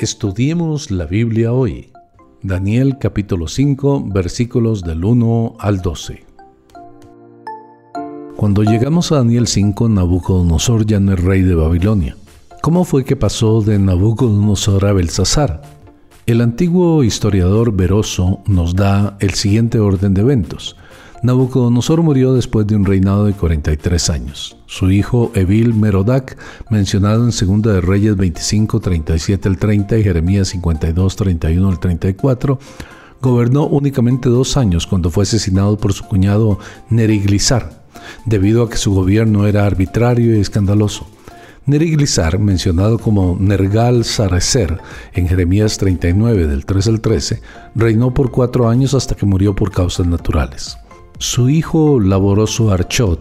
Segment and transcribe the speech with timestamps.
[0.00, 1.92] Estudiemos la Biblia hoy.
[2.42, 6.24] Daniel capítulo 5 versículos del 1 al 12.
[8.34, 12.16] Cuando llegamos a Daniel 5, Nabucodonosor ya no es rey de Babilonia.
[12.62, 15.60] ¿Cómo fue que pasó de Nabucodonosor a Belsasar?
[16.24, 20.76] El antiguo historiador Veroso nos da el siguiente orden de eventos.
[21.22, 24.56] Nabucodonosor murió después de un reinado de 43 años.
[24.64, 26.38] Su hijo Evil Merodac,
[26.70, 32.58] mencionado en Segunda de Reyes 25, 37 al 30 y Jeremías 52, 31 al 34,
[33.20, 37.84] gobernó únicamente dos años cuando fue asesinado por su cuñado Neriglissar,
[38.24, 41.06] debido a que su gobierno era arbitrario y escandaloso.
[41.66, 44.78] Neriglissar, mencionado como Nergal Sarecer
[45.12, 47.42] en Jeremías 39 del 3 al 13,
[47.74, 50.78] reinó por cuatro años hasta que murió por causas naturales.
[51.22, 53.20] Su hijo laboroso Archot,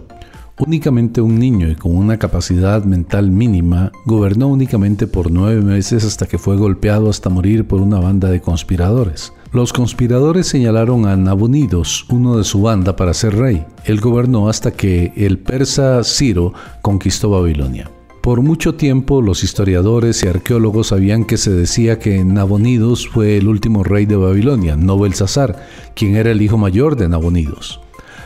[0.57, 6.25] únicamente un niño y con una capacidad mental mínima, gobernó únicamente por nueve meses hasta
[6.25, 9.33] que fue golpeado hasta morir por una banda de conspiradores.
[9.51, 13.65] Los conspiradores señalaron a Nabonidos, uno de su banda, para ser rey.
[13.83, 17.91] Él gobernó hasta que el persa Ciro conquistó Babilonia.
[18.21, 23.49] Por mucho tiempo los historiadores y arqueólogos sabían que se decía que Nabonidos fue el
[23.49, 27.81] último rey de Babilonia, no Belsasar, quien era el hijo mayor de Nabonidos.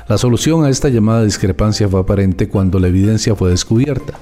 [0.10, 4.14] La solución a esta llamada discrepancia fue aparente cuando la evidencia fue descubierta,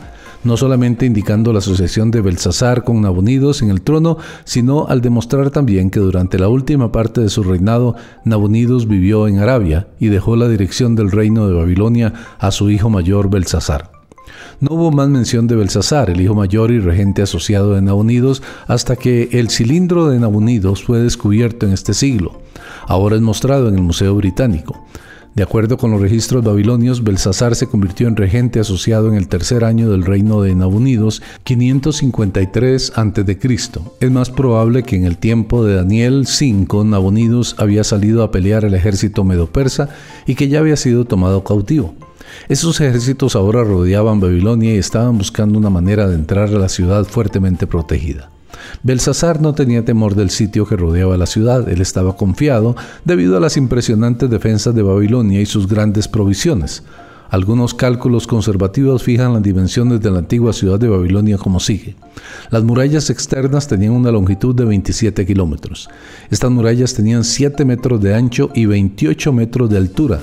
[0.44, 5.50] no solamente indicando la asociación de Belsasar con Nabonidos en el trono, sino al demostrar
[5.50, 10.36] también que durante la última parte de su reinado, Nabonidos vivió en Arabia y dejó
[10.36, 13.92] la dirección del reino de Babilonia a su hijo mayor Belsasar.
[14.60, 18.96] No hubo más mención de Belsasar, el hijo mayor y regente asociado de Nabonidos, hasta
[18.96, 22.40] que el cilindro de Nabonidos fue descubierto en este siglo.
[22.86, 24.86] Ahora es mostrado en el Museo Británico.
[25.34, 29.64] De acuerdo con los registros babilonios, Belsasar se convirtió en regente asociado en el tercer
[29.64, 33.60] año del reino de Nabonidos, 553 a.C.
[34.02, 38.66] Es más probable que en el tiempo de Daniel 5, Nabonidos había salido a pelear
[38.66, 39.88] el ejército medo-persa
[40.26, 41.96] y que ya había sido tomado cautivo.
[42.50, 47.06] Esos ejércitos ahora rodeaban Babilonia y estaban buscando una manera de entrar a la ciudad
[47.06, 48.30] fuertemente protegida.
[48.84, 53.40] Belsasar no tenía temor del sitio que rodeaba la ciudad, él estaba confiado debido a
[53.40, 56.84] las impresionantes defensas de Babilonia y sus grandes provisiones.
[57.32, 61.96] Algunos cálculos conservativos fijan las dimensiones de la antigua ciudad de Babilonia como sigue.
[62.50, 65.88] Las murallas externas tenían una longitud de 27 kilómetros.
[66.30, 70.20] Estas murallas tenían 7 metros de ancho y 28 metros de altura.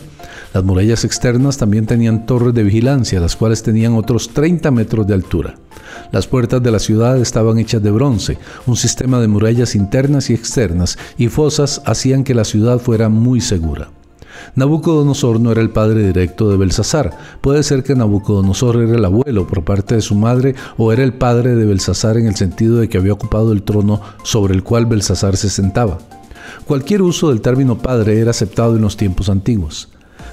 [0.53, 5.15] Las murallas externas también tenían torres de vigilancia, las cuales tenían otros 30 metros de
[5.15, 5.55] altura.
[6.13, 8.37] Las puertas de la ciudad estaban hechas de bronce,
[8.67, 13.41] un sistema de murallas internas y externas y fosas hacían que la ciudad fuera muy
[13.41, 13.89] segura.
[14.55, 17.17] Nabucodonosor no era el padre directo de Belsasar.
[17.41, 21.13] Puede ser que Nabucodonosor era el abuelo por parte de su madre o era el
[21.13, 24.87] padre de Belsasar en el sentido de que había ocupado el trono sobre el cual
[24.87, 25.99] Belsasar se sentaba.
[26.67, 29.89] Cualquier uso del término padre era aceptado en los tiempos antiguos.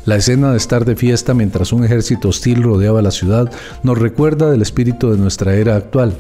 [0.06, 3.52] La escena de estar de fiesta mientras un ejército hostil rodeaba la ciudad
[3.84, 6.16] nos recuerda del espíritu de nuestra era actual.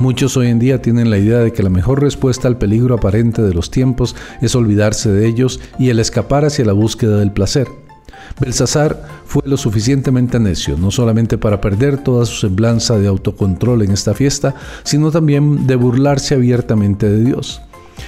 [0.00, 3.42] Muchos hoy en día tienen la idea de que la mejor respuesta al peligro aparente
[3.42, 7.68] de los tiempos es olvidarse de ellos y el escapar hacia la búsqueda del placer.
[8.40, 13.90] Belsasar fue lo suficientemente necio, no solamente para perder toda su semblanza de autocontrol en
[13.90, 17.60] esta fiesta, sino también de burlarse abiertamente de Dios.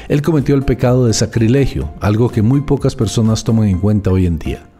[0.08, 4.24] Él cometió el pecado de sacrilegio, algo que muy pocas personas toman en cuenta hoy
[4.24, 4.71] en día.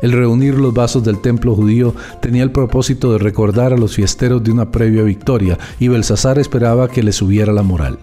[0.00, 4.42] El reunir los vasos del templo judío tenía el propósito de recordar a los fiesteros
[4.42, 7.98] de una previa victoria, y Belsasar esperaba que les subiera la moral.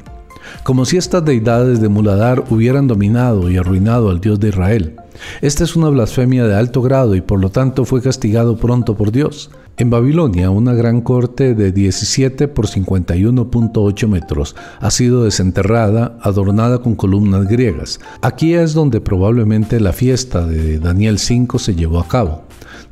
[0.63, 4.95] Como si estas deidades de Muladar hubieran dominado y arruinado al Dios de Israel.
[5.41, 9.11] Esta es una blasfemia de alto grado y por lo tanto fue castigado pronto por
[9.11, 9.49] Dios.
[9.77, 16.95] En Babilonia, una gran corte de 17 por 51.8 metros ha sido desenterrada, adornada con
[16.95, 17.99] columnas griegas.
[18.21, 22.43] Aquí es donde probablemente la fiesta de Daniel 5 se llevó a cabo.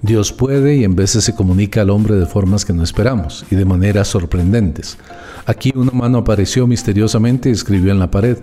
[0.02, 3.56] Dios puede y en veces se comunica al hombre de formas que no esperamos y
[3.56, 4.98] de maneras sorprendentes.
[5.46, 8.38] Aquí una mano apareció misteriosamente y escribió en la pared.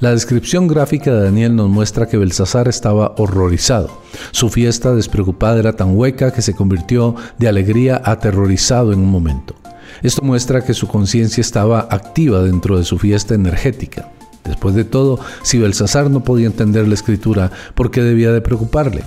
[0.00, 3.90] La descripción gráfica de Daniel nos muestra que Belsasar estaba horrorizado.
[4.30, 9.54] Su fiesta despreocupada era tan hueca que se convirtió de alegría aterrorizado en un momento.
[10.02, 14.10] Esto muestra que su conciencia estaba activa dentro de su fiesta energética.
[14.44, 19.02] Después de todo, si Belsasar no podía entender la escritura, ¿por qué debía de preocuparle?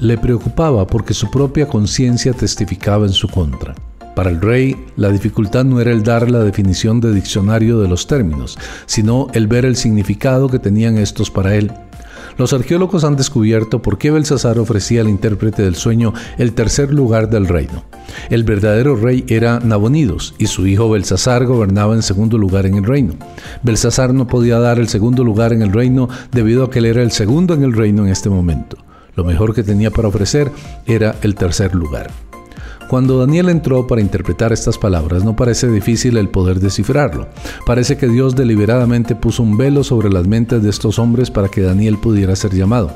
[0.00, 3.74] le preocupaba porque su propia conciencia testificaba en su contra.
[4.18, 8.08] Para el rey, la dificultad no era el dar la definición de diccionario de los
[8.08, 11.70] términos, sino el ver el significado que tenían estos para él.
[12.36, 17.30] Los arqueólogos han descubierto por qué Belsasar ofrecía al intérprete del sueño el tercer lugar
[17.30, 17.84] del reino.
[18.28, 22.82] El verdadero rey era Nabonidos y su hijo Belsasar gobernaba en segundo lugar en el
[22.82, 23.14] reino.
[23.62, 27.04] Belsasar no podía dar el segundo lugar en el reino debido a que él era
[27.04, 28.78] el segundo en el reino en este momento.
[29.14, 30.50] Lo mejor que tenía para ofrecer
[30.86, 32.10] era el tercer lugar.
[32.88, 37.28] Cuando Daniel entró para interpretar estas palabras, no parece difícil el poder descifrarlo.
[37.66, 41.60] Parece que Dios deliberadamente puso un velo sobre las mentes de estos hombres para que
[41.60, 42.90] Daniel pudiera ser llamado.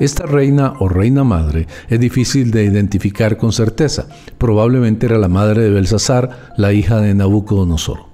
[0.00, 4.08] Esta reina o reina madre es difícil de identificar con certeza.
[4.36, 8.09] Probablemente era la madre de Belsasar, la hija de Nabucodonosor.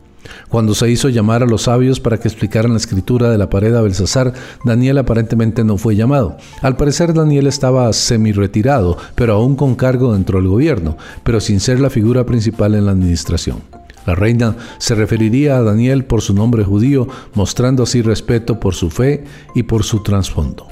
[0.48, 3.74] Cuando se hizo llamar a los sabios para que explicaran la escritura de la pared
[3.74, 4.32] a Belsasar,
[4.64, 6.36] Daniel aparentemente no fue llamado.
[6.62, 11.80] Al parecer Daniel estaba semi-retirado, pero aún con cargo dentro del gobierno, pero sin ser
[11.80, 13.62] la figura principal en la administración.
[14.06, 18.88] La reina se referiría a Daniel por su nombre judío, mostrando así respeto por su
[18.90, 19.24] fe
[19.54, 20.68] y por su trasfondo.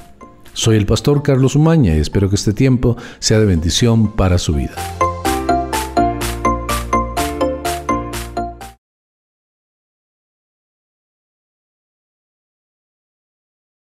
[0.52, 4.54] Soy el pastor Carlos Umaña y espero que este tiempo sea de bendición para su
[4.54, 5.03] vida.